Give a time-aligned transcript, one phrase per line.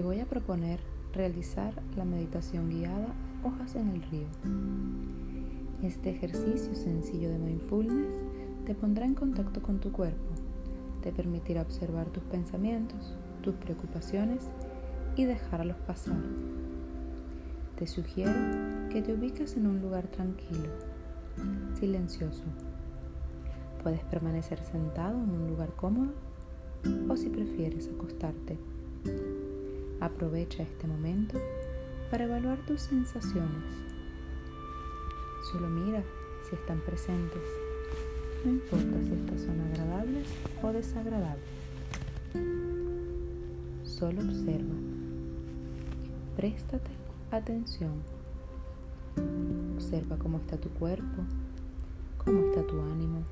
[0.00, 0.80] Te voy a proponer
[1.12, 3.08] realizar la meditación guiada
[3.44, 4.26] Hojas en el río.
[5.82, 8.14] Este ejercicio sencillo de mindfulness
[8.64, 10.32] te pondrá en contacto con tu cuerpo,
[11.02, 14.48] te permitirá observar tus pensamientos, tus preocupaciones
[15.16, 16.16] y dejarlos pasar.
[17.76, 18.32] Te sugiero
[18.88, 20.70] que te ubiques en un lugar tranquilo,
[21.74, 22.44] silencioso.
[23.82, 26.14] Puedes permanecer sentado en un lugar cómodo
[27.06, 28.56] o si prefieres acostarte.
[30.00, 31.38] Aprovecha este momento
[32.10, 33.64] para evaluar tus sensaciones.
[35.52, 36.02] Solo mira
[36.48, 37.42] si están presentes.
[38.44, 40.26] No importa si estas son agradables
[40.62, 41.44] o desagradables.
[43.84, 44.74] Solo observa.
[46.36, 46.90] Préstate
[47.30, 47.92] atención.
[49.74, 51.22] Observa cómo está tu cuerpo,
[52.24, 53.22] cómo está tu ánimo.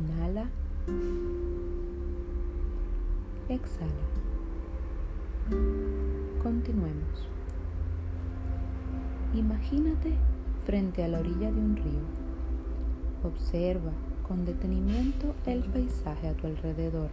[0.00, 0.48] Inhala.
[3.48, 3.92] Exhala.
[6.42, 7.28] Continuemos.
[9.34, 10.14] Imagínate
[10.64, 12.02] frente a la orilla de un río.
[13.22, 13.92] Observa
[14.26, 17.08] con detenimiento el paisaje a tu alrededor.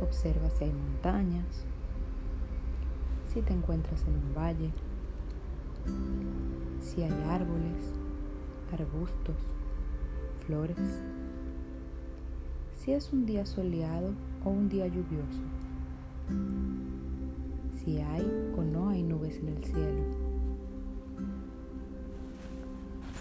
[0.00, 1.64] Observa si hay montañas,
[3.32, 4.70] si te encuentras en un valle,
[6.80, 7.98] si hay árboles,
[8.72, 9.36] arbustos,
[10.46, 11.02] flores,
[12.82, 14.10] si es un día soleado
[14.44, 15.40] o un día lluvioso,
[17.72, 20.02] si hay o no hay nubes en el cielo,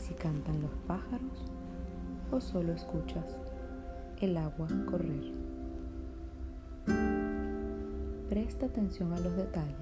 [0.00, 1.44] si cantan los pájaros
[2.32, 3.36] o solo escuchas
[4.22, 5.34] el agua correr.
[8.30, 9.76] Presta atención a los detalles.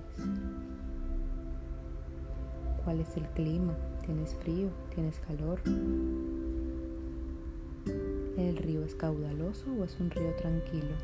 [2.82, 3.74] ¿Cuál es el clima?
[4.04, 4.70] ¿Tienes frío?
[4.92, 5.60] ¿Tienes calor?
[8.38, 10.94] ¿El río es caudaloso o es un río tranquilo?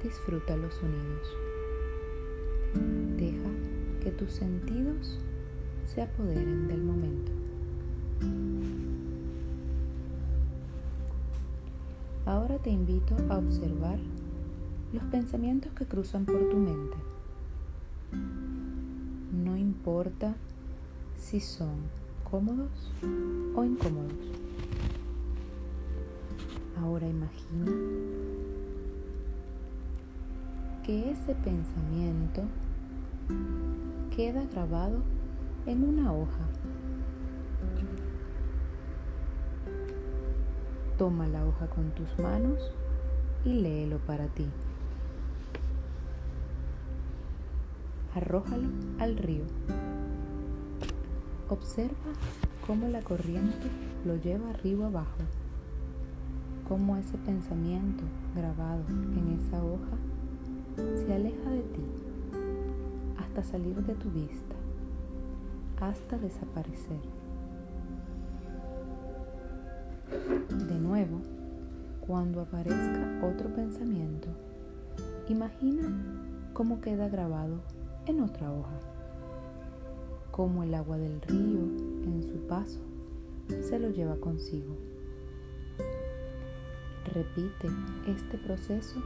[0.00, 1.26] Disfruta los sonidos.
[3.16, 3.50] Deja
[4.00, 5.18] que tus sentidos
[5.86, 7.32] se apoderen del momento.
[12.26, 13.98] Ahora te invito a observar
[14.92, 16.96] los pensamientos que cruzan por tu mente.
[19.32, 20.36] No importa
[21.16, 21.98] si son
[22.30, 22.70] cómodos
[23.54, 24.12] o incómodos.
[26.80, 27.72] Ahora imagina
[30.84, 32.42] que ese pensamiento
[34.14, 34.98] queda grabado
[35.66, 36.48] en una hoja.
[40.96, 42.58] Toma la hoja con tus manos
[43.44, 44.46] y léelo para ti.
[48.14, 48.68] Arrójalo
[48.98, 49.44] al río.
[51.50, 52.12] Observa
[52.66, 53.68] cómo la corriente
[54.04, 55.22] lo lleva arriba abajo,
[56.68, 58.04] cómo ese pensamiento
[58.36, 59.96] grabado en esa hoja
[60.76, 61.80] se aleja de ti
[63.18, 64.54] hasta salir de tu vista,
[65.80, 67.00] hasta desaparecer.
[70.68, 71.22] De nuevo,
[72.06, 74.28] cuando aparezca otro pensamiento,
[75.30, 75.88] imagina
[76.52, 77.62] cómo queda grabado
[78.04, 78.97] en otra hoja
[80.38, 81.62] como el agua del río
[82.04, 82.78] en su paso
[83.60, 84.76] se lo lleva consigo.
[87.12, 87.68] Repite
[88.06, 89.02] este proceso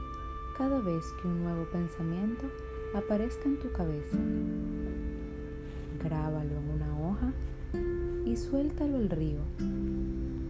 [0.59, 2.45] cada vez que un nuevo pensamiento
[2.93, 4.15] aparezca en tu cabeza.
[6.03, 7.33] Grábalo en una hoja
[8.27, 9.39] y suéltalo al río.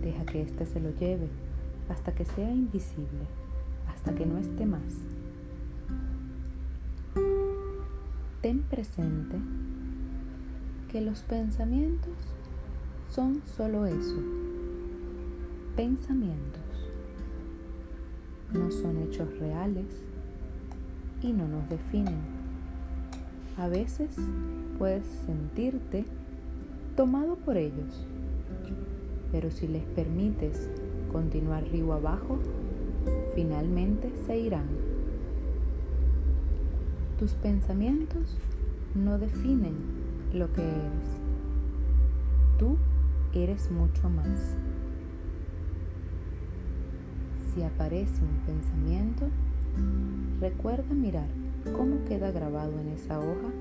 [0.01, 1.29] Deja que éste se lo lleve
[1.87, 3.25] hasta que sea invisible,
[3.87, 4.81] hasta que no esté más.
[8.41, 9.37] Ten presente
[10.93, 12.13] que los pensamientos
[13.09, 14.15] son solo eso,
[15.75, 16.61] pensamientos.
[18.53, 19.87] No son hechos reales
[21.23, 22.19] y no nos definen.
[23.57, 24.15] A veces
[24.77, 26.05] puedes sentirte
[26.95, 28.05] tomado por ellos,
[29.31, 30.69] pero si les permites
[31.11, 32.37] continuar río abajo,
[33.33, 34.67] finalmente se irán.
[37.17, 38.37] Tus pensamientos
[38.93, 41.21] no definen lo que eres.
[42.57, 42.77] Tú
[43.33, 44.57] eres mucho más.
[47.53, 49.27] Si aparece un pensamiento,
[50.39, 51.27] recuerda mirar
[51.77, 53.51] cómo queda grabado en esa hoja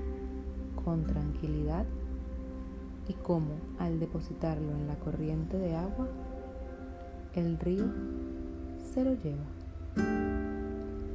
[0.83, 1.85] con tranquilidad
[3.07, 6.07] y cómo al depositarlo en la corriente de agua,
[7.35, 7.85] el río
[8.93, 9.45] se lo lleva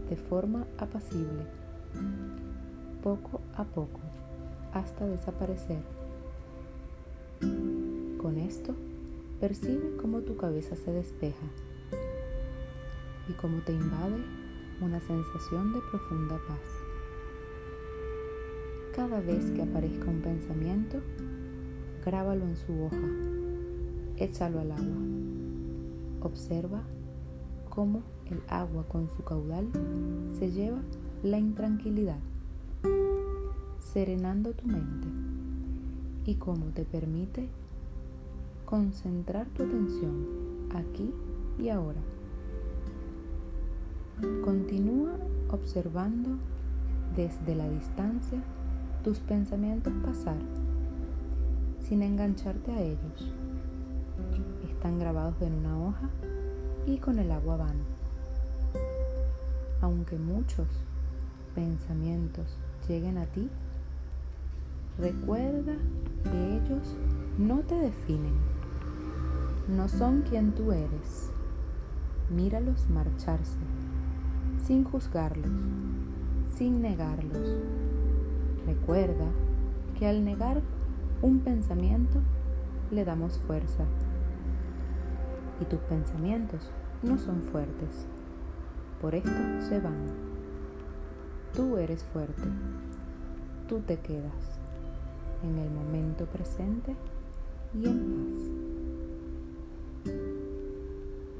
[0.08, 1.44] de forma apacible,
[3.02, 4.00] poco a poco
[4.78, 5.82] hasta desaparecer.
[8.20, 8.74] Con esto
[9.40, 11.46] percibe cómo tu cabeza se despeja
[13.28, 14.22] y cómo te invade
[14.80, 16.60] una sensación de profunda paz.
[18.94, 21.00] Cada vez que aparezca un pensamiento,
[22.04, 22.96] grábalo en su hoja,
[24.16, 24.96] échalo al agua.
[26.22, 26.82] Observa
[27.70, 29.68] cómo el agua con su caudal
[30.38, 30.80] se lleva
[31.22, 32.18] la intranquilidad,
[33.92, 35.08] serenando tu mente
[36.26, 37.48] y cómo te permite
[38.66, 40.26] concentrar tu atención
[40.74, 41.10] aquí
[41.58, 42.00] y ahora.
[44.44, 45.12] Continúa
[45.50, 46.30] observando
[47.16, 48.42] desde la distancia
[49.02, 50.36] tus pensamientos pasar
[51.80, 53.32] sin engancharte a ellos.
[54.68, 56.10] Están grabados en una hoja
[56.86, 57.76] y con el agua van.
[59.80, 60.68] Aunque muchos
[61.54, 62.46] pensamientos
[62.86, 63.48] lleguen a ti,
[64.98, 65.76] recuerda
[66.24, 66.96] que ellos
[67.38, 68.58] no te definen
[69.68, 71.30] no son quien tú eres.
[72.30, 73.58] Míralos marcharse,
[74.64, 75.50] sin juzgarlos,
[76.56, 77.56] sin negarlos.
[78.66, 79.26] Recuerda
[79.98, 80.62] que al negar
[81.20, 82.20] un pensamiento
[82.90, 83.84] le damos fuerza.
[85.60, 86.70] Y tus pensamientos
[87.02, 88.06] no son fuertes.
[89.02, 89.30] Por esto
[89.68, 90.06] se van.
[91.54, 92.48] Tú eres fuerte.
[93.68, 94.57] Tú te quedas
[95.42, 96.94] en el momento presente
[97.74, 100.12] y en paz.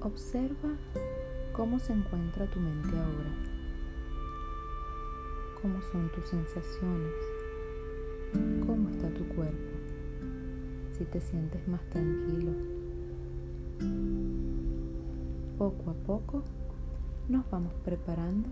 [0.01, 0.71] Observa
[1.53, 3.35] cómo se encuentra tu mente ahora,
[5.61, 7.15] cómo son tus sensaciones,
[8.67, 9.77] cómo está tu cuerpo,
[10.97, 12.53] si te sientes más tranquilo.
[15.59, 16.45] Poco a poco
[17.29, 18.49] nos vamos preparando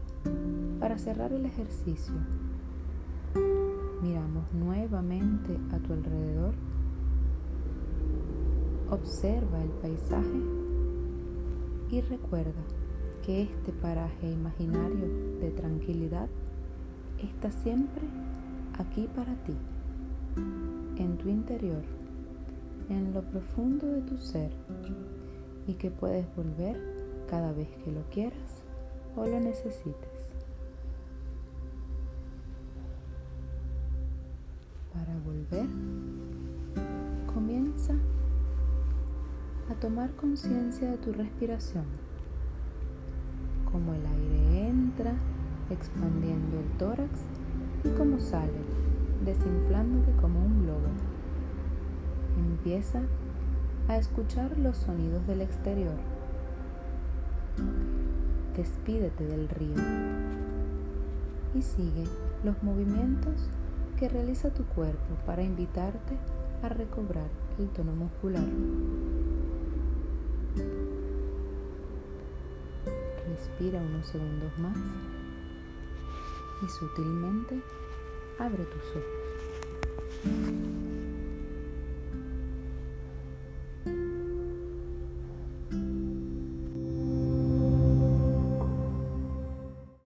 [0.81, 2.15] para cerrar el ejercicio.
[4.03, 6.55] Miramos nuevamente a tu alrededor.
[8.91, 10.41] Observa el paisaje
[11.91, 12.63] y recuerda
[13.25, 15.09] que este paraje imaginario
[15.41, 16.29] de tranquilidad
[17.23, 18.03] está siempre
[18.79, 19.55] aquí para ti,
[20.97, 21.83] en tu interior,
[22.89, 24.51] en lo profundo de tu ser
[25.67, 26.79] y que puedes volver
[27.29, 28.63] cada vez que lo quieras
[29.17, 30.17] o lo necesites.
[34.97, 35.69] Para volver,
[37.33, 37.93] comienza
[39.71, 41.85] a tomar conciencia de tu respiración,
[43.71, 45.13] cómo el aire entra
[45.69, 47.11] expandiendo el tórax
[47.85, 48.59] y cómo sale
[49.23, 50.89] desinflándote como un globo.
[52.39, 53.03] Empieza
[53.89, 55.97] a escuchar los sonidos del exterior.
[58.57, 59.77] Despídete del río
[61.55, 62.05] y sigue
[62.45, 63.51] los movimientos
[63.97, 66.17] que realiza tu cuerpo para invitarte
[66.63, 67.29] a recobrar
[67.59, 68.45] el tono muscular.
[73.29, 74.77] Respira unos segundos más
[76.63, 77.61] y sutilmente
[78.39, 80.86] abre tus ojos.